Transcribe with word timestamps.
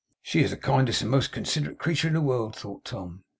'She 0.23 0.41
is 0.41 0.49
the 0.49 0.57
kindest 0.57 1.03
and 1.03 1.11
most 1.11 1.31
considerate 1.31 1.77
creature 1.77 2.07
in 2.07 2.15
the 2.15 2.21
world,' 2.21 2.55
thought 2.55 2.83
Tom. 2.83 3.23